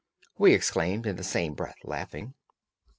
[0.39, 2.33] we exclaimed in the same breath, laughing.